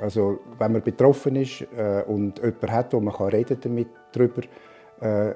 [0.00, 4.42] Also wenn man betroffen ist äh, und jemand hat, wo man kann reden damit darüber,
[5.00, 5.34] äh,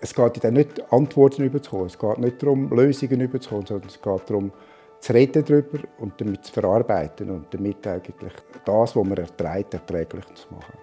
[0.00, 4.30] es geht dann nicht Antworten überzukommen, es geht nicht darum Lösungen überzukommen, sondern es geht
[4.30, 4.52] darum
[5.00, 8.32] zu reden darüber und damit zu verarbeiten und damit eigentlich
[8.64, 10.78] das, was man erträgt, erträglich zu machen.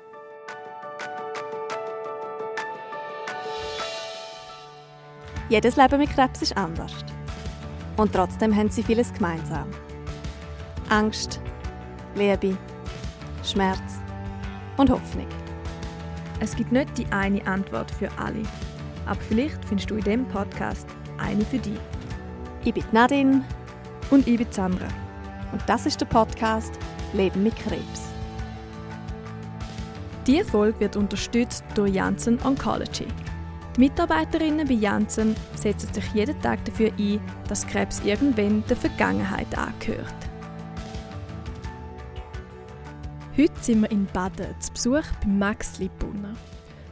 [5.50, 6.94] Jedes Leben mit Krebs ist anders.
[7.98, 9.68] Und trotzdem haben sie vieles gemeinsam.
[10.90, 11.42] Angst,
[12.16, 12.58] Liebe,
[13.44, 14.00] Schmerz
[14.78, 15.28] und Hoffnung.
[16.40, 18.44] Es gibt nicht die eine Antwort für alle,
[19.06, 20.88] aber vielleicht findest du in diesem Podcast
[21.18, 21.80] eine für dich.
[22.64, 23.44] Ich bin Nadine
[24.10, 24.88] und ich bin Sandra.
[25.52, 26.74] Und das ist der Podcast
[27.14, 28.10] Leben mit Krebs.
[30.28, 33.08] Diese Folge wird unterstützt durch Janssen Oncology.
[33.76, 39.58] Die Mitarbeiterinnen bei Janssen setzen sich jeden Tag dafür ein, dass Krebs irgendwann der Vergangenheit
[39.58, 40.31] angehört.
[43.64, 46.36] Sind wir in Baden zu Besuch bei Max Liebbrunner.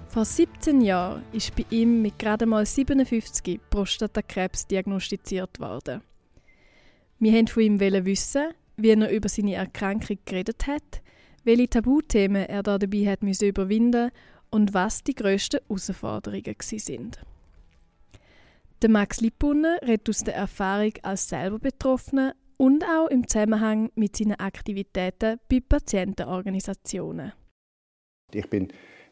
[0.08, 6.02] Vor 17 Jahren ist bei ihm mit gerade mal 57 Prostatakrebs diagnostiziert worden.
[7.18, 11.02] Wir wollten von ihm wissen, wie er über seine Erkrankung geredet hat,
[11.44, 14.12] welche Tabuthemen er da dabei hat müssen überwinden
[14.52, 17.20] und was die grössten Herausforderungen sind.
[18.84, 24.18] Der Max Lippunner redet aus der Erfahrung als selber Betroffener und auch im Zusammenhang mit
[24.18, 27.32] seinen Aktivitäten bei Patientenorganisationen.
[28.34, 28.68] Ich bin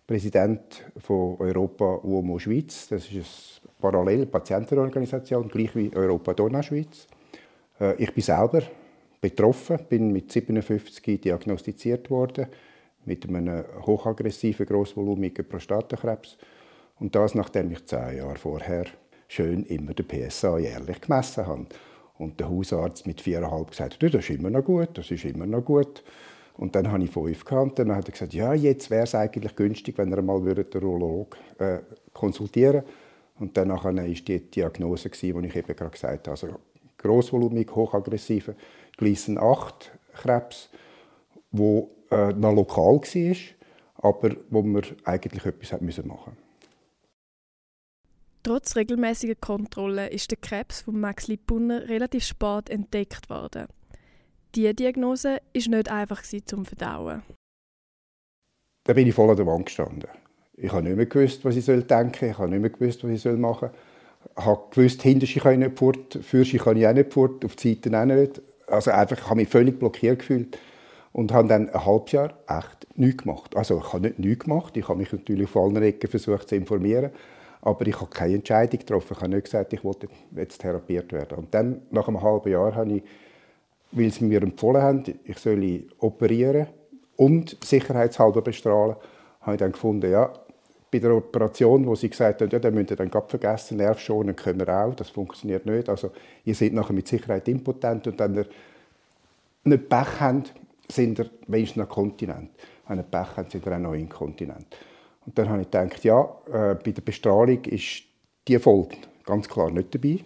[0.05, 2.89] Präsident von Europa UOMO Schweiz.
[2.89, 7.07] Das ist eine parallele Patientenorganisation, gleich wie Europa Donauschweiz.
[7.79, 8.63] Äh, ich bin selber
[9.21, 12.47] betroffen, bin mit 57 diagnostiziert worden
[13.05, 16.37] mit einem hochaggressiven, grossvolumigen Prostatakrebs.
[16.99, 18.85] Und das, nachdem ich zehn Jahre vorher
[19.29, 21.67] schön immer den PSA jährlich gemessen habe.
[22.17, 25.63] Und der Hausarzt mit viereinhalb gesagt, das ist immer noch gut, das ist immer noch
[25.63, 26.03] gut.
[26.57, 27.77] Und dann habe ich fünf gehabt.
[27.77, 31.37] Dann hat er gesagt, ja, jetzt wäre es eigentlich günstig, wenn er mal den Urolog
[31.59, 31.79] äh,
[32.13, 32.83] konsultieren
[33.39, 36.31] Und dann war die Diagnose, die ich eben gerade gesagt habe.
[36.31, 36.47] Also
[36.97, 38.55] grossvolumig, hochaggressiver
[38.97, 40.69] Gleason 8 Krebs,
[41.51, 43.37] wo äh, noch lokal war,
[44.09, 46.46] aber wo man eigentlich etwas machen
[48.47, 53.65] Trotz regelmäßiger Kontrollen ist der Krebs von Max Lippunner relativ spät entdeckt worden.
[54.55, 57.23] Diese Diagnose war nicht einfach zum Verdauen.
[58.85, 60.07] Da bin ich voll an der Wand gestanden.
[60.53, 62.29] Ich habe nicht mehr gewusst, was ich denken soll.
[62.29, 64.33] Ich habe nicht mehr gewusst, was ich machen soll.
[64.37, 67.57] Ich habe gewusst, hinterste kann ich nicht fort, fürste kann ich auch nicht fort, auf
[67.57, 68.41] die Seite auch nicht.
[68.67, 70.57] Also einfach, ich habe mich völlig blockiert gefühlt
[71.11, 73.57] und habe dann ein halbes Jahr echt nichts gemacht.
[73.57, 76.55] Also ich habe nicht nichts gemacht, ich habe mich natürlich auf allen Ecken versucht zu
[76.55, 77.11] informieren,
[77.61, 79.13] aber ich habe keine Entscheidung getroffen.
[79.13, 81.37] Ich habe nicht gesagt, ich wollte jetzt therapiert werden.
[81.37, 83.03] Und dann, nach einem halben Jahr, habe ich,
[83.91, 86.67] weil sie mir empfohlen haben, ich soll operieren
[87.15, 88.95] und sicherheitshalber bestrahlen,
[89.41, 90.31] habe ich dann gefunden, ja,
[90.91, 93.99] bei der Operation, wo sie gesagt haben, ja, dann müsst ihr dann gerade vergessen, Nerv
[93.99, 95.89] schonen können wir auch, das funktioniert nicht.
[95.89, 96.11] Also
[96.45, 98.45] ihr seid nachher mit Sicherheit impotent und wenn ihr
[99.65, 100.53] nicht Pech habt,
[100.89, 102.51] sind ihr wenigstens noch Kontinent.
[102.87, 104.67] Wenn ihr Pech habt, sind ihr auch noch inkontinent.
[105.27, 108.03] Und dann habe ich gedacht, ja, äh, bei der Bestrahlung ist
[108.47, 108.95] die Folge
[109.25, 110.23] ganz klar nicht dabei.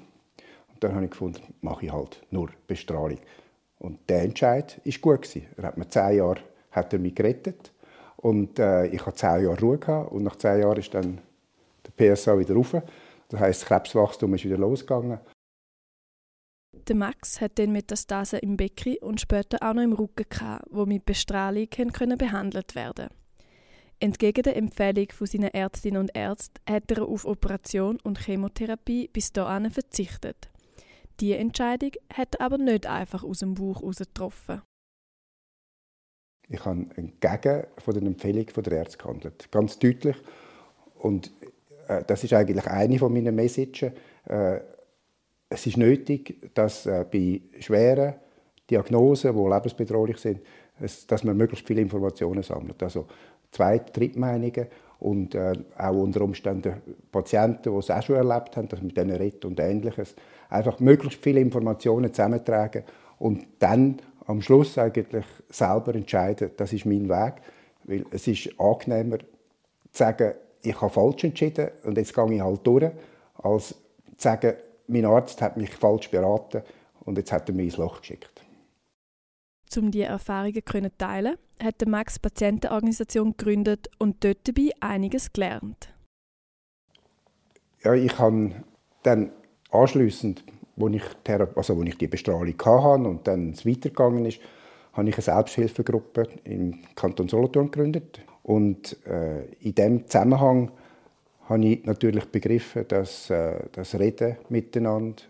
[0.71, 3.17] Und dann habe ich gefunden, mache ich halt nur Bestrahlung.
[3.79, 5.23] Und der Entscheid war gut.
[5.23, 5.47] Gewesen.
[5.57, 7.73] Er hat mir zehn Jahre hat er mich gerettet.
[8.17, 9.79] Und äh, ich hatte zehn Jahre Ruhe.
[9.79, 10.11] Gehabt.
[10.11, 11.19] Und nach zehn Jahren ist dann
[11.83, 12.75] der PSA wieder rauf.
[13.29, 15.19] Das heisst, das Krebswachstum ist wieder losgegangen.
[16.87, 20.85] Der Max hat dann Metastasen im Becken und später auch noch im Rücken gehabt, wo
[20.85, 23.09] mit Bestrahlung können behandelt werden.
[24.01, 29.31] Entgegen der Empfehlung von seinen Ärztinnen und Ärzten hat er auf Operation und Chemotherapie bis
[29.31, 30.49] dahin verzichtet.
[31.19, 34.63] Diese Entscheidung hat er aber nicht einfach aus dem Bauch heraus getroffen.
[36.49, 40.17] Ich habe entgegen von den Empfehlungen der Ärzte gehandelt, ganz deutlich.
[40.95, 41.31] Und
[41.87, 43.91] äh, das ist eigentlich eine von meinen Messages.
[44.25, 44.61] Äh,
[45.47, 48.15] es ist nötig, dass äh, bei schweren
[48.67, 50.41] Diagnosen, die lebensbedrohlich sind,
[51.07, 52.81] dass man möglichst viele Informationen sammelt.
[52.81, 53.05] Also
[53.51, 54.67] Zweit-, Drittmeinungen
[54.99, 56.81] und äh, auch unter Umständen
[57.11, 60.15] Patienten, die es auch schon erlebt haben, dass mit denen redet und Ähnliches.
[60.49, 62.83] Einfach möglichst viele Informationen zusammentragen
[63.17, 67.35] und dann am Schluss eigentlich selber entscheiden, das ist mein Weg.
[67.83, 69.25] Weil es ist angenehmer zu
[69.91, 72.91] sagen, ich habe falsch entschieden und jetzt gehe ich halt durch,
[73.41, 73.75] als zu
[74.17, 74.53] sagen,
[74.87, 76.61] mein Arzt hat mich falsch beraten
[77.05, 78.41] und jetzt hat er mich ins Loch geschickt.
[79.77, 85.93] Um diese Erfahrungen zu teilen, hat der Max Patientenorganisation gegründet und dort dabei einiges gelernt.
[87.83, 88.51] Ja, ich habe
[89.03, 89.31] dann
[89.71, 90.43] anschliessend,
[90.75, 91.03] wo ich,
[91.55, 94.39] also ich die Bestrahlung hatte und dann es weitergegangen ist,
[94.93, 98.21] habe ich eine Selbsthilfegruppe im Kanton Solothurn gegründet.
[98.43, 100.71] Und äh, in diesem Zusammenhang
[101.47, 105.23] habe ich natürlich begriffen, dass äh, das Reden miteinander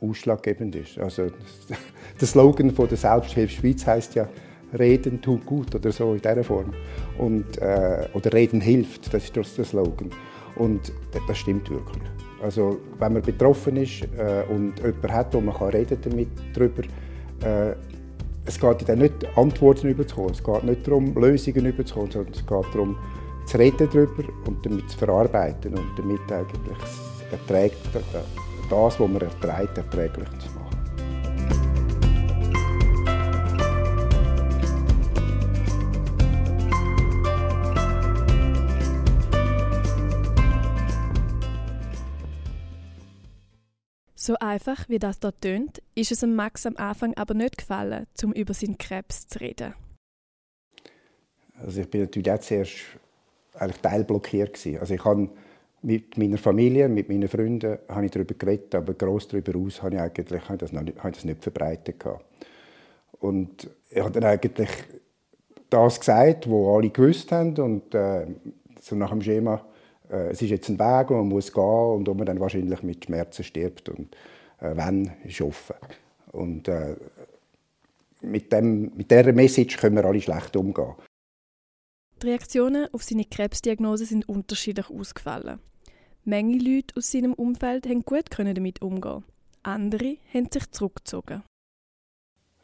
[0.00, 0.98] ausschlaggebend ist.
[0.98, 1.26] Also,
[2.20, 4.28] der Slogan von der Selbsthilfe Schweiz heißt ja
[4.78, 6.72] Reden tut gut oder so in dieser Form.
[7.18, 10.10] Und, äh, oder Reden hilft, das ist der Slogan.
[10.56, 10.92] Und
[11.26, 12.02] das stimmt wirklich.
[12.42, 16.82] Also, wenn man betroffen ist äh, und jemanden hat, wo man kann reden damit darüber,
[17.44, 17.74] äh,
[18.46, 22.74] es geht dann nicht Antworten überzukommen, es geht nicht darum, Lösungen überzukommen, sondern es geht
[22.74, 22.96] darum,
[23.46, 26.78] zu reden darüber und damit zu verarbeiten und damit eigentlich
[27.30, 27.76] erträgt,
[28.70, 30.60] das, was man erträgt, erträglich zu machen.
[44.14, 48.32] So einfach, wie das dort tönt, ist es Max am Anfang aber nicht gefallen, um
[48.32, 49.74] über seinen Krebs zu reden.
[51.58, 52.74] Also ich bin natürlich auch zuerst
[53.54, 54.78] eigentlich teilblockiert gewesen.
[54.78, 55.30] Also ich habe
[55.82, 59.94] mit meiner Familie, mit meinen Freunden habe ich darüber geredet, aber gross darüber aus habe
[59.96, 62.24] ich eigentlich habe das, noch nicht, habe das nicht verbreitet gehabt.
[63.20, 64.70] Und ich habe dann eigentlich
[65.70, 68.26] das gesagt, was alle gewusst haben und äh,
[68.80, 69.64] so nach dem Schema
[70.10, 72.82] äh, es ist jetzt ein Weg, wo man muss gehen und wo man dann wahrscheinlich
[72.82, 74.14] mit Schmerzen stirbt und
[74.60, 75.76] äh, wenn, ist offen.
[76.32, 76.96] Und äh,
[78.22, 80.94] mit, dem, mit dieser Message können wir alle schlecht umgehen.
[82.22, 85.60] Die Reaktionen auf seine Krebsdiagnose sind unterschiedlich ausgefallen.
[86.30, 89.24] Menge Leute aus seinem Umfeld haben gut damit umgehen.
[89.64, 91.42] Andere haben sich zurückgezogen.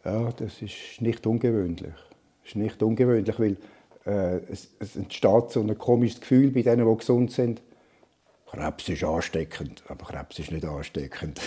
[0.05, 1.93] Ja, das ist nicht ungewöhnlich.
[2.43, 3.57] Das ist nicht ungewöhnlich, weil
[4.07, 7.61] äh, es, es, entsteht so ein komisches Gefühl bei denen, die gesund sind.
[8.49, 11.41] Krebs ist ansteckend, aber Krebs ist nicht ansteckend.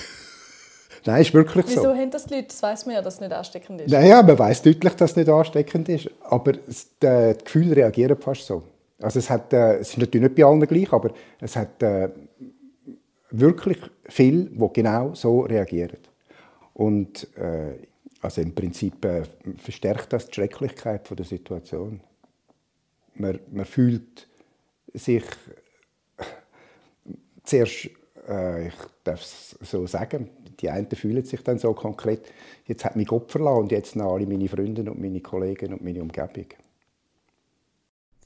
[1.05, 1.87] Nein, ist wirklich Wieso so.
[1.87, 2.47] Wieso haben das die Leute?
[2.47, 3.91] Das weiß man ja, dass es nicht ansteckend ist.
[3.91, 6.09] Naja, man weiß deutlich, dass es nicht ansteckend ist.
[6.25, 8.63] Aber das, äh, die Gefühle reagieren fast so.
[8.99, 12.09] Also es, hat, äh, es ist natürlich nicht bei allen gleich, aber es hat äh,
[13.31, 15.97] wirklich viele, die genau so reagieren.
[16.73, 17.75] Und äh,
[18.21, 19.23] also im Prinzip äh,
[19.57, 22.01] verstärkt das die Schrecklichkeit der Situation
[23.19, 24.27] man, man fühlt
[24.93, 25.23] sich
[27.43, 27.89] zuerst,
[28.27, 28.73] äh, ich
[29.03, 30.29] darf es so sagen,
[30.59, 32.31] die einen fühlen sich dann so konkret,
[32.65, 35.83] jetzt hat mich Gott verlassen und jetzt noch alle meine Freunde und meine Kollegen und
[35.83, 36.47] meine Umgebung.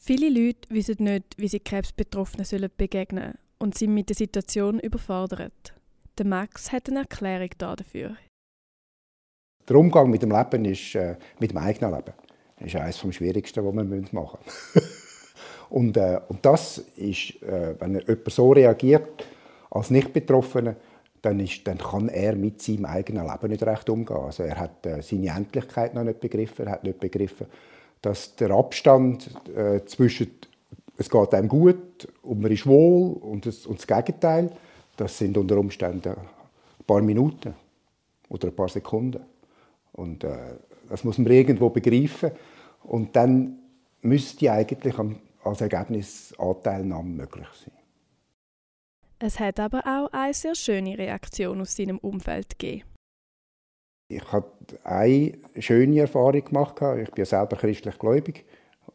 [0.05, 5.73] Viele Leute wissen nicht, wie sie Krebsbetroffenen sollen begegnen und sind mit der Situation überfordert.
[6.17, 8.17] Der Max hat eine Erklärung dafür.
[9.69, 12.11] Der Umgang mit dem Leben ist äh, mit dem eigenen Leben.
[12.57, 14.89] Das ist eines vom Schwierigsten, was wir machen müssen.
[15.69, 19.25] und, äh, und das ist, äh, wenn jemand so reagiert,
[19.71, 20.75] als Nicht-Betroffener,
[21.21, 24.17] dann, dann kann er mit seinem eigenen Leben nicht recht umgehen.
[24.17, 27.47] Also er hat äh, seine Endlichkeit noch nicht begriffen, er hat nicht begriffen,
[28.03, 30.29] dass der Abstand äh, zwischen
[30.97, 34.51] es geht einem gut und man ist wohl und das, und das Gegenteil,
[34.95, 37.55] das sind unter Umständen ein paar Minuten
[38.29, 39.21] oder ein paar Sekunden.
[39.93, 40.57] Und äh,
[40.89, 42.31] das muss man irgendwo begreifen.
[42.83, 43.57] Und dann
[44.01, 44.93] müsste eigentlich
[45.43, 47.73] als Ergebnis Anteilnahme möglich sein.
[49.19, 52.92] Es hat aber auch eine sehr schöne Reaktion aus seinem Umfeld gegeben.
[54.15, 54.47] Ich habe
[54.83, 56.75] eine schöne Erfahrung gemacht.
[57.01, 58.45] Ich bin selber christlich gläubig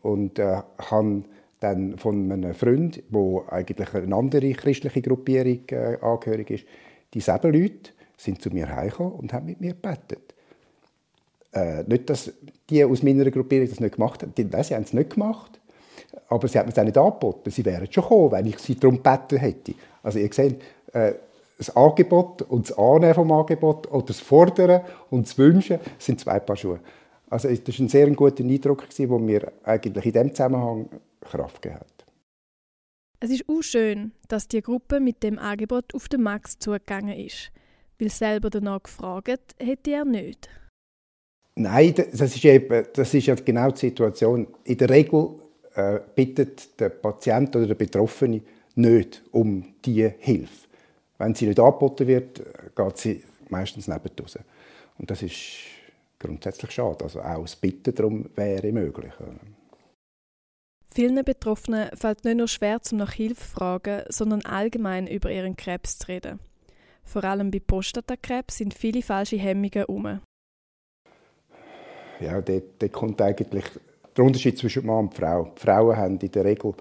[0.03, 1.25] und äh, habe
[1.61, 6.65] dann von einem Freund, der eigentlich eine andere christliche Gruppierung äh, angehörig ist,
[7.13, 10.35] dieselben Leute sind zu mir heimgekommen und haben mit mir gebetet.
[11.53, 12.33] Äh, nicht, dass
[12.69, 14.33] die aus meiner Gruppierung das nicht gemacht haben.
[14.37, 15.61] Nein, sie haben es nicht gemacht.
[16.29, 17.51] Aber sie haben es auch nicht angeboten.
[17.51, 19.75] Sie wären schon gekommen, wenn ich sie darum gebeten hätte.
[20.03, 20.61] Also ihr seht,
[20.93, 21.15] äh,
[21.59, 26.39] das Angebot und das Annehmen vom Angebot oder das Fordern und das Wünschen sind zwei
[26.39, 26.81] Paar Schuhe.
[27.29, 30.89] Also das war ein sehr guter Eindruck, der mir eigentlich in diesem Zusammenhang
[31.21, 32.07] Kraft gegeben hat.
[33.21, 37.51] Es ist auch schön, dass die Gruppe mit dem Angebot auf den Max zugegangen ist.
[37.99, 40.49] Weil selber danach gefragt hätte er nicht.
[41.57, 44.47] Nein, das ist, eben, das ist ja genau die Situation.
[44.63, 45.31] In der Regel
[45.75, 48.43] äh, bittet der Patient oder der Betroffene
[48.77, 50.68] nicht um diese Hilfe.
[51.19, 52.43] Wenn sie nicht angeboten wird,
[52.75, 54.39] geht sie meistens nebendus.
[54.99, 55.37] Und das ist
[56.19, 57.05] grundsätzlich schade.
[57.05, 59.13] Also auch das Bitten darum wäre möglich.
[60.95, 65.57] Vielen Betroffenen fällt nicht nur schwer, zum nach Hilfe zu fragen, sondern allgemein über ihren
[65.57, 66.41] Krebs zu reden.
[67.05, 70.21] Vor allem bei Prostatakrebs sind viele falsche Hemmungen herum
[72.21, 73.65] ja, dort, dort kommt eigentlich
[74.17, 75.53] der Unterschied zwischen Mann und Frau.
[75.57, 76.75] Die Frauen haben in der Regel,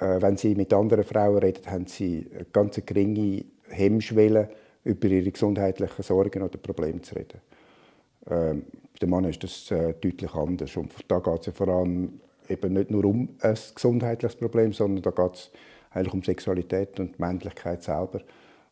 [0.00, 4.48] wenn sie mit anderen Frauen reden, haben sie eine ganz geringe Hemmschwelle,
[4.84, 7.40] über ihre gesundheitlichen Sorgen oder Probleme zu reden.
[8.28, 10.76] Ähm, bei den Männern ist das äh, deutlich anders.
[10.76, 15.02] Und da geht es ja vor allem eben nicht nur um ein gesundheitliches Problem, sondern
[15.02, 15.50] da geht es
[15.90, 18.20] eigentlich um Sexualität und Männlichkeit selber.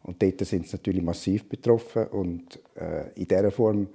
[0.02, 3.88] Und dort sind sie natürlich massiv betroffen und äh, in dieser Form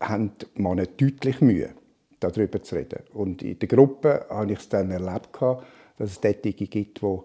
[0.00, 1.70] haben die Männer deutlich Mühe,
[2.20, 3.02] darüber zu reden.
[3.12, 5.38] Und in der Gruppe habe ich es dann erlebt,
[6.00, 7.18] dass es Tätige gibt, die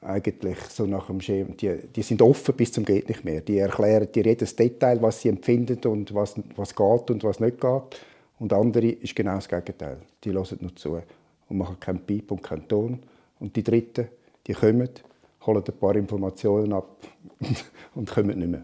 [0.00, 3.42] eigentlich so nach dem Schema, die, die sind offen bis zum geht nicht mehr.
[3.42, 7.60] Die erklären dir jedes Detail, was sie empfinden und was, was geht und was nicht
[7.60, 8.00] geht.
[8.38, 9.98] Und andere ist genau das Gegenteil.
[10.24, 11.02] Die hören nur zu
[11.48, 13.02] und machen keinen Piep und keinen Ton.
[13.40, 14.08] Und die Dritten,
[14.46, 14.88] die kommen,
[15.44, 16.96] holen ein paar Informationen ab
[17.94, 18.62] und kommen nicht mehr.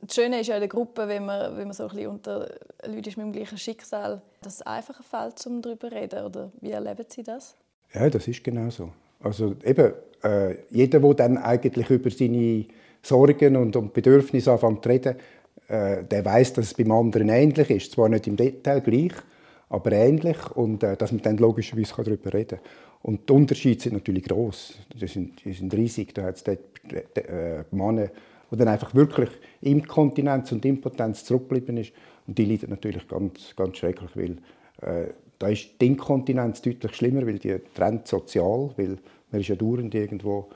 [0.00, 2.48] Das Schöne ist ja in der Gruppe, wenn man, wenn man so ein bisschen unter
[2.84, 6.24] Leuten ist mit dem gleichen Schicksal, dass es einfacher fällt, um darüber zu reden.
[6.24, 7.56] Oder wie erleben Sie das?
[7.94, 8.90] Ja, das ist genau so.
[9.20, 9.92] Also eben,
[10.22, 12.66] äh, jeder, der dann eigentlich über seine
[13.02, 15.16] Sorgen und, und Bedürfnisse anfängt zu reden,
[15.68, 17.92] äh, der weiß, dass es beim anderen ähnlich ist.
[17.92, 19.12] Zwar nicht im Detail gleich,
[19.68, 22.68] aber ähnlich und äh, dass man dann logischerweise darüber reden kann.
[23.02, 24.74] Und die Unterschiede sind natürlich groß.
[25.00, 26.14] Die sind, die sind riesig.
[26.14, 28.08] Da hat es äh, Männer,
[28.50, 29.30] die dann einfach wirklich
[29.60, 31.92] Inkontinenz und Impotenz zurückgeblieben ist.
[32.26, 34.38] Und die leiden natürlich ganz, ganz schrecklich, weil
[34.82, 38.98] äh, da ist die Inkontinenz deutlich schlimmer, weil die trennt sozial, weil
[39.30, 40.48] man ist ja dauernd irgendwo,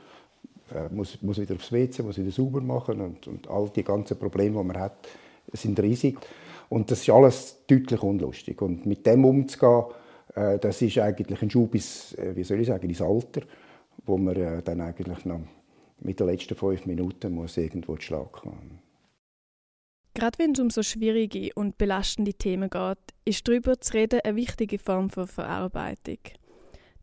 [0.75, 4.19] äh, muss, muss wieder aufs WC, muss wieder sauber machen und, und all die ganzen
[4.19, 5.09] Probleme, die man hat,
[5.53, 6.19] sind riesig.
[6.69, 8.61] Und das ist alles deutlich unlustig.
[8.63, 9.85] Und mit dem umzugehen,
[10.35, 13.43] äh, das ist eigentlich ein Schub ins, äh, wie soll ich sagen, ins Alter,
[14.07, 15.41] wo man äh, dann eigentlich noch
[16.01, 18.79] mit den letzten fünf Minuten muss irgendwo zu Schlag kommen.
[20.15, 24.37] Gerade wenn es um so schwierige und belastende Themen geht, ist darüber zu reden eine
[24.37, 26.19] wichtige Form von Verarbeitung.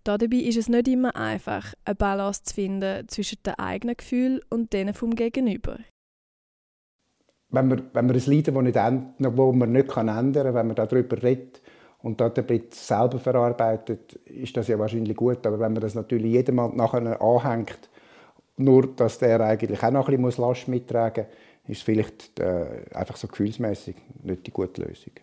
[0.04, 4.74] Dabei ist es nicht immer einfach, eine Balance zu finden zwischen den eigenen Gefühlen und
[4.74, 5.78] denen vom Gegenüber.
[7.50, 11.62] Wenn man, wenn man ein Leiden, das, man nicht ändern kann, wenn man darüber redet
[12.02, 12.34] und das
[12.72, 15.46] selber verarbeitet, ist das ja wahrscheinlich gut.
[15.46, 17.90] Aber wenn man das natürlich jedem nachher anhängt,
[18.58, 23.18] nur dass der eigentlich auch noch ein bisschen Last mittragen muss, ist vielleicht äh, einfach
[23.18, 25.14] so gefühlsmäßig nicht die gute Lösung.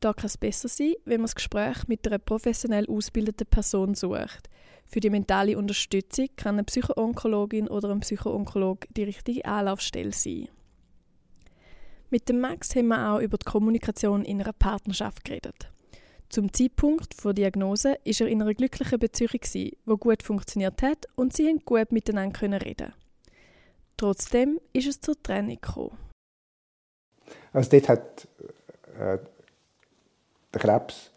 [0.00, 4.48] Da kann es besser sein, wenn man das Gespräch mit einer professionell ausgebildeten Person sucht.
[4.86, 10.48] Für die mentale Unterstützung kann eine Psychoonkologin oder ein Psychoonkologe die richtige Anlaufstelle sein.
[12.08, 15.70] Mit dem Max haben wir auch über die Kommunikation in einer Partnerschaft geredet.
[16.30, 21.34] Zum Zeitpunkt der Diagnose war er in einer glücklichen Beziehung, die gut funktioniert hat und
[21.34, 22.92] sie konnten gut miteinander reden.
[24.00, 25.98] Trotzdem ist es zur Trennung gekommen.
[27.52, 28.28] Also dort hat
[28.98, 29.18] äh,
[30.54, 31.10] der Krebs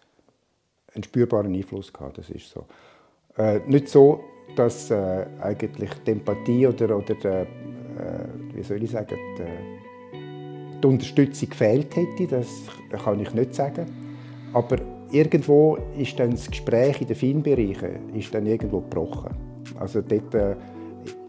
[0.93, 2.65] einen spürbaren Einfluss gehabt, das ist so.
[3.37, 4.21] Äh, nicht so,
[4.57, 7.45] dass äh, eigentlich die Empathie oder, oder die, äh,
[8.53, 12.49] wie soll ich sagen, die, die Unterstützung gefehlt hätte, das
[13.01, 13.85] kann ich nicht sagen.
[14.51, 14.75] Aber
[15.09, 19.33] irgendwo ist dann das Gespräch in den Feinbereichen ist dann irgendwo gebrochen.
[19.79, 20.57] Also dort äh,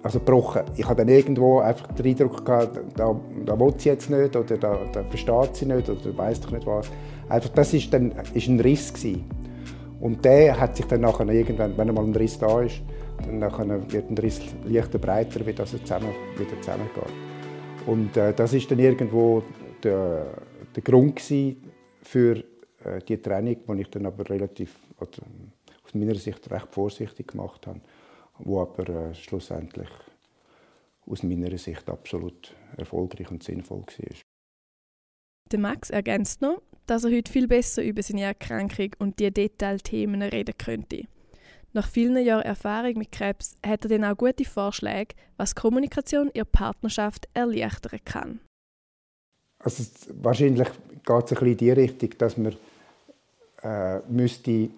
[0.05, 0.65] also gebrochen.
[0.77, 4.57] Ich habe dann irgendwo einfach den Eindruck gehabt, da, da will sie jetzt nicht oder
[4.59, 6.91] da, da versteht sie nicht oder weiß doch nicht was.
[7.29, 9.25] Einfach, das ist dann ist ein Riss gewesen.
[10.01, 12.83] Und der hat sich dann nachher irgendwann, wenn einmal ein Riss da ist,
[13.25, 17.05] dann nachher wird ein Riss leichter breiter, wie das zusammen, wieder zusammengeht.
[17.87, 19.43] Und äh, das ist dann irgendwo
[19.83, 20.27] der,
[20.77, 21.19] der Grund
[22.03, 22.43] für äh,
[23.09, 25.23] die Trennung, die ich dann aber relativ, oder,
[25.83, 27.81] aus meiner Sicht recht vorsichtig gemacht habe
[28.39, 29.89] wo aber äh, schlussendlich
[31.07, 34.17] aus meiner Sicht absolut erfolgreich und sinnvoll war.
[35.53, 40.23] Der Max ergänzt noch, dass er heute viel besser über seine Erkrankung und die Detailthemen
[40.23, 41.05] reden könnte.
[41.73, 46.35] Nach vielen Jahren Erfahrung mit Krebs hat er dann auch gute Vorschläge, was Kommunikation in
[46.35, 48.41] der Partnerschaft erleichtern kann.
[49.59, 49.85] Also
[50.23, 52.57] wahrscheinlich geht es ein bisschen in die Richtung, dass man
[53.63, 54.71] äh, müsste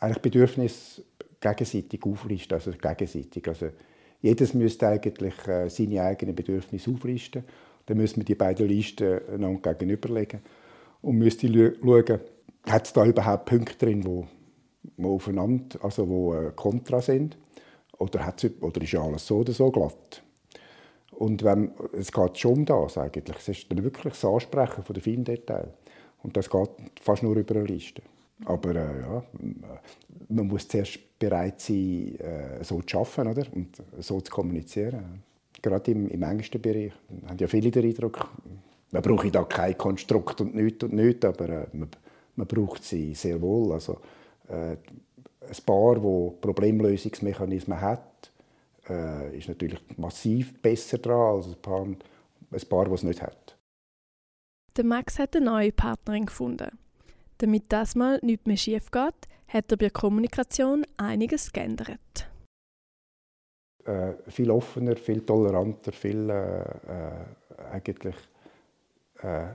[0.00, 1.02] eigentlich Bedürfnisse
[1.40, 3.46] gegenseitig auflisten, also gegenseitig.
[3.46, 3.68] Also
[4.20, 7.44] jedes müsste eigentlich äh, seine eigenen Bedürfnisse auflisten.
[7.86, 10.40] Dann müssen wir die beiden Listen einander gegenüberlegen
[11.02, 12.20] und müsste schauen,
[12.66, 14.26] hat es da überhaupt Punkte drin, wo,
[14.96, 17.36] wo aufeinander, also wo äh, kontra sind,
[17.98, 20.22] oder, hat's, oder ist alles so oder so glatt.
[21.12, 23.36] Und wenn, es geht schon um das eigentlich.
[23.36, 25.68] Es ist dann wirklich das Ansprechen von den vielen Details.
[26.22, 28.02] Und das geht fast nur über eine Liste.
[28.44, 29.22] Aber äh, ja,
[30.28, 33.46] man muss zuerst bereit sein, äh, so zu arbeiten oder?
[33.54, 35.22] und so zu kommunizieren.
[35.60, 36.92] Gerade im, im engsten Bereich
[37.26, 38.30] haben ja viele den Eindruck,
[38.92, 41.88] man braucht da kein Konstrukt und nichts und nichts, aber äh, man,
[42.36, 43.72] man, braucht sie sehr wohl.
[43.72, 44.00] Also,
[44.48, 44.76] äh,
[45.42, 48.30] ein Paar, das Problemlösungsmechanismen hat,
[48.88, 53.56] äh, ist natürlich massiv besser dran als ein Paar, ein Paar das es nicht hat.
[54.76, 56.70] Der Max hat eine neue Partnerin gefunden.
[57.40, 59.14] Damit das mal nicht mehr schief geht,
[59.48, 62.28] hat er bei der Kommunikation einiges geändert.
[63.86, 68.14] Äh, viel offener, viel toleranter, viel äh, äh eigentlich,
[69.22, 69.46] äh,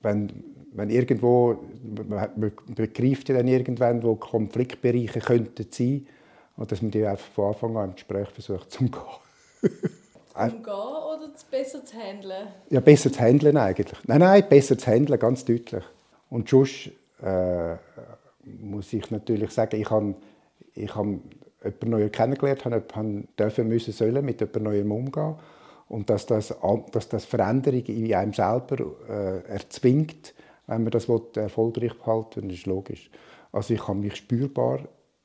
[0.00, 0.28] wenn,
[0.72, 1.64] wenn irgendwo,
[2.06, 6.06] man, man begreift ja dann irgendwann, wo Konfliktbereiche könnten sein,
[6.56, 9.02] und dass man die einfach von Anfang an im Gespräch versucht zu umgehen.
[10.34, 12.48] umgehen oder besser zu handeln?
[12.68, 13.98] Ja, besser zu handeln eigentlich.
[14.04, 15.84] Nein, nein, besser zu handeln, ganz deutlich.
[16.28, 16.90] Und sonst
[17.22, 17.76] äh,
[18.44, 20.14] muss ich natürlich sagen, ich habe
[20.74, 25.34] ich hab jemanden Neues kennengelernt, habe, habe dürfen müssen sollen mit jemandem Neuem umgehen
[25.88, 26.54] und dass das,
[26.92, 28.76] dass das Veränderungen in einem selber
[29.08, 30.34] äh, erzwingt,
[30.66, 33.10] wenn man das erfolgreich behalten will, ist logisch.
[33.52, 34.80] Also ich habe mich spürbar,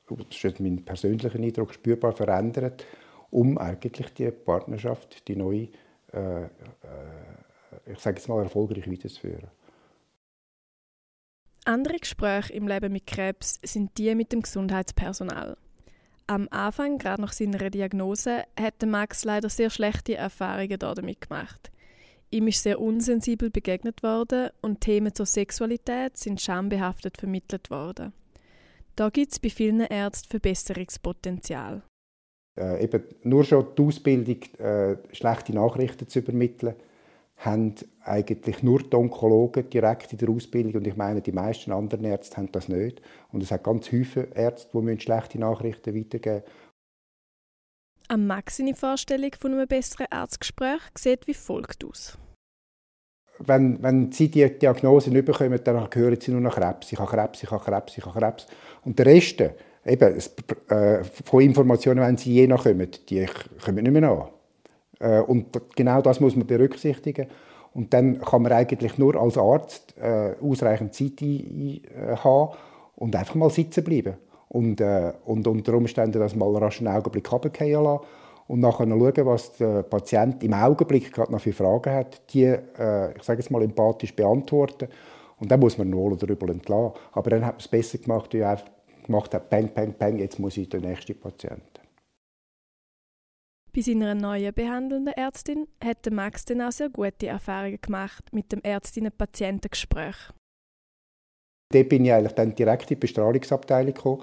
[0.08, 2.86] das ist mein persönlicher Eindruck, spürbar verändert,
[3.30, 5.68] um eigentlich die Partnerschaft, die neue,
[6.12, 6.48] äh, äh,
[7.86, 9.48] ich sage jetzt mal, erfolgreich weiterzuführen.
[11.64, 15.56] Andere Gespräche im Leben mit Krebs sind die mit dem Gesundheitspersonal.
[16.26, 21.70] Am Anfang, gerade nach seiner Diagnose, hat Max leider sehr schlechte Erfahrungen damit gemacht.
[22.30, 28.12] Ihm ist sehr unsensibel begegnet worden und Themen zur Sexualität sind schambehaftet vermittelt worden.
[28.96, 31.82] Da gibt es bei vielen Ärzten Verbesserungspotenzial.
[32.58, 36.74] Äh, eben nur schon die Ausbildung, äh, schlechte Nachrichten zu übermitteln,
[37.44, 42.04] haben eigentlich nur die Onkologen direkt in der Ausbildung und ich meine, die meisten anderen
[42.04, 43.02] Ärzte haben das nicht.
[43.32, 46.44] Und es hat ganz viele Ärzte, die schlechte Nachrichten weitergeben
[48.08, 52.16] Am Max seine Vorstellung von einem besseren Arztgespräch sieht wie folgt aus.
[53.38, 56.92] Wenn, wenn Sie die Diagnose nicht bekommen, dann hören Sie nur noch Krebs.
[56.92, 58.46] Ich habe Krebs, ich habe Krebs, ich habe Krebs.
[58.84, 59.42] Und der Rest,
[59.84, 60.20] eben,
[60.68, 63.26] äh, von Informationen, wenn Sie je nachkommen, die
[63.64, 64.41] kommen nicht mehr nach.
[65.02, 67.26] Äh, und genau das muss man berücksichtigen.
[67.74, 72.54] Und dann kann man eigentlich nur als Arzt äh, ausreichend Zeit ein, äh, haben
[72.96, 74.14] und einfach mal sitzen bleiben.
[74.48, 78.04] Und, äh, und unter Umständen das mal rasch einen Augenblick runterfallen lassen
[78.48, 83.16] und nachher schauen, was der Patient im Augenblick gerade noch für Fragen hat, die, äh,
[83.16, 84.88] ich sage jetzt mal, empathisch beantworten.
[85.40, 86.92] Und dann muss man wohl oder übel entlassen.
[87.12, 88.58] Aber dann hat man es besser gemacht, wie er
[89.06, 91.71] gemacht hat, peng, peng, peng, jetzt muss ich den nächsten Patienten.
[93.74, 98.60] Bei seiner neuen behandelnden Ärztin hat Max dann auch sehr gute Erfahrungen gemacht mit dem
[98.62, 100.16] Ärztinnen-Patienten-Gespräch.
[101.72, 104.22] Dort bin ich eigentlich dann direkt in die Bestrahlungsabteilung gekommen.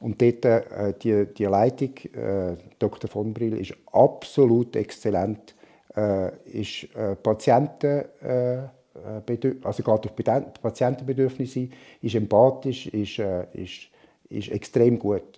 [0.00, 3.08] Und dort, äh, die, die Leitung, äh, Dr.
[3.08, 5.54] von Brill, ist absolut exzellent.
[5.94, 11.68] Äh, ist äh, Patienten, äh, äh also geht auf Patientenbedürfnisse,
[12.02, 13.90] ist empathisch, ist, äh, ist,
[14.28, 15.37] ist extrem gut.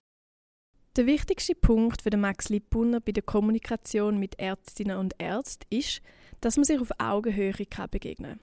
[0.97, 6.03] Der wichtigste Punkt für Max Lippunner bei der Kommunikation mit Ärztinnen und Ärzten ist,
[6.41, 7.53] dass man sich auf Augenhöhe
[7.89, 8.41] begegnen kann.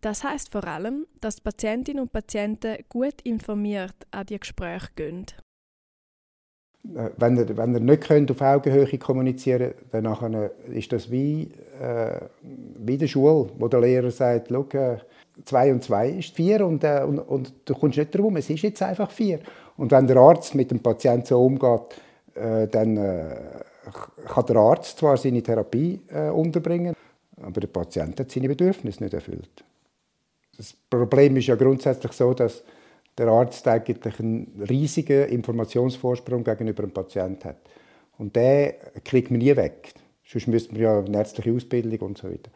[0.00, 5.26] Das heißt vor allem, dass Patientinnen und Patienten gut informiert an die Gespräche gehen.
[6.94, 11.50] Äh, wenn ihr, wenn ihr nicht könnt auf Augenhöhe kommunizieren könnt, dann ist das wie,
[11.80, 12.20] äh,
[12.78, 14.96] wie der Schule, wo der Lehrer sagt, äh,
[15.44, 18.62] zwei und zwei ist vier und, äh, und, und du kommst nicht darum, es ist
[18.62, 19.40] jetzt einfach vier.
[19.76, 22.00] Und wenn der Arzt mit dem Patienten so umgeht,
[22.34, 23.36] äh, dann äh,
[24.26, 26.94] kann der Arzt zwar seine Therapie äh, unterbringen,
[27.40, 29.64] aber der Patient hat seine Bedürfnisse nicht erfüllt.
[30.56, 32.62] Das Problem ist ja grundsätzlich so, dass
[33.18, 37.56] der Arzt eigentlich einen riesigen Informationsvorsprung gegenüber dem Patienten hat.
[38.18, 38.72] Und den
[39.04, 39.94] kriegt man nie weg.
[40.24, 42.50] Sonst müsste man ja eine ärztliche Ausbildung und so weiter.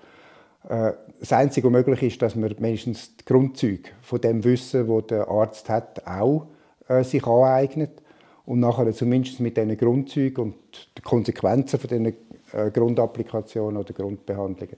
[1.21, 5.29] Das Einzige, was möglich ist, dass man mindestens die Grundzüge von dem Wissen, das der
[5.29, 6.47] Arzt hat, auch
[6.89, 8.03] äh, sich aneignet
[8.47, 10.55] und nachher zumindest mit diesen Grundzügen und
[10.97, 12.07] den Konsequenzen von diesen
[12.53, 14.77] äh, Grundapplikationen oder Grundbehandlungen,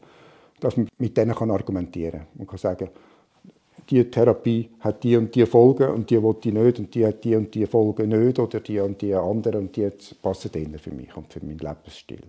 [0.58, 2.28] dass man mit denen kann argumentieren kann.
[2.34, 2.88] Man kann sagen,
[3.88, 7.24] die Therapie hat die und die Folgen und die will ich nicht und die hat
[7.24, 9.90] die und die Folgen nicht oder die und die andere und die
[10.22, 12.22] passen denen für mich und für meinen Lebensstil.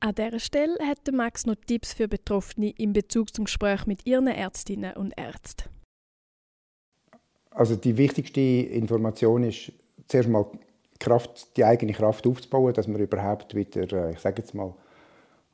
[0.00, 4.28] An dieser Stelle hat Max noch Tipps für Betroffene in Bezug zum Gespräch mit ihren
[4.28, 5.68] Ärztinnen und Ärzten.
[7.50, 9.72] Also die wichtigste Information ist
[10.06, 10.46] zuerst mal
[10.98, 14.74] Kraft, die eigene Kraft aufzubauen, dass man überhaupt wieder, äh, ich sage jetzt mal,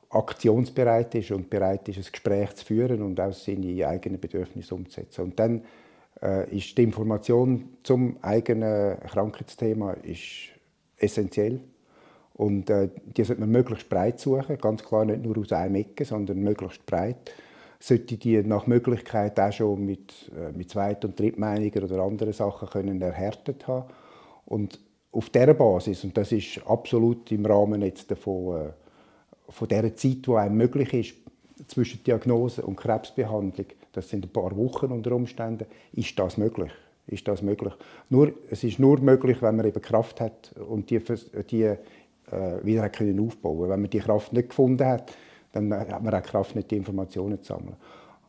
[0.09, 5.21] aktionsbereit ist und bereit ist, ein Gespräch zu führen und auch seine eigenen Bedürfnisse umzusetzen.
[5.21, 5.63] Und dann
[6.21, 10.49] äh, ist die Information zum eigenen Krankheitsthema ist
[10.97, 11.61] essentiell.
[12.33, 16.05] Und äh, die sollte man möglichst breit suchen, ganz klar nicht nur aus einem Ecke,
[16.05, 17.31] sondern möglichst breit
[17.79, 22.69] sollte die nach Möglichkeit auch schon mit, äh, mit Zweit- und Drittmeinungen oder anderen Sachen
[22.69, 23.85] können erhärtet haben.
[24.45, 24.79] Und
[25.11, 28.69] auf dieser Basis, und das ist absolut im Rahmen jetzt davon, äh,
[29.49, 31.15] von der Zeit, die einem möglich ist,
[31.67, 36.71] zwischen Diagnose und Krebsbehandlung, das sind ein paar Wochen unter Umständen, ist das möglich.
[37.07, 37.73] Ist das möglich.
[38.09, 41.01] Nur, es ist nur möglich, wenn man eben Kraft hat und die,
[41.49, 41.77] die äh,
[42.63, 45.13] wieder hat können aufbauen Wenn man die Kraft nicht gefunden hat,
[45.57, 47.75] dann hat man auch Kraft, nicht die Informationen zu sammeln.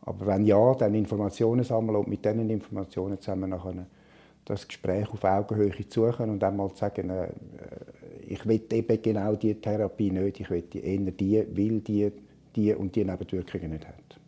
[0.01, 3.85] Aber wenn ja, dann Informationen sammeln und mit diesen Informationen zusammen nachher
[4.45, 7.29] das Gespräch auf Augenhöhe suchen und einmal zu sagen, äh,
[8.27, 12.11] ich will eben genau diese Therapie nicht, ich will eher die, weil die
[12.55, 14.19] die und die Nebenwirkungen nicht hat.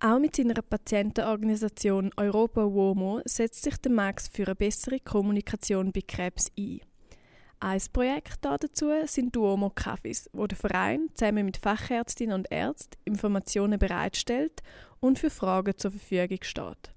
[0.00, 6.02] Auch mit seiner Patientenorganisation Europa WOMO setzt sich der Max für eine bessere Kommunikation bei
[6.06, 6.80] Krebs ein.
[7.64, 13.78] Ein Projekt dazu sind Duomo Cafés, wo der Verein zusammen mit Fachärztinnen und Ärzten Informationen
[13.78, 14.62] bereitstellt
[15.00, 16.92] und für Fragen zur Verfügung steht.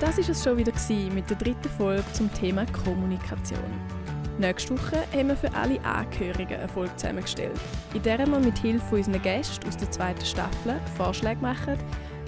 [0.00, 0.72] Das war es schon wieder
[1.14, 3.99] mit der dritten Folge zum Thema Kommunikation.
[4.38, 7.60] Nächste Woche haben wir für alle Angehörigen eine Folge zusammengestellt,
[7.94, 11.76] in der wir mit Hilfe unserer Gäste aus der zweiten Staffel Vorschläge machen,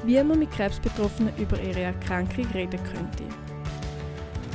[0.05, 3.25] wie man mit Krebsbetroffenen über ihre Erkrankung reden könnte.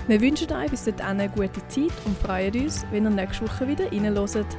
[0.08, 3.68] Wir wünschen euch bis dahin eine gute Zeit und freuen uns, wenn ihr nächste Woche
[3.68, 4.58] wieder reinhört.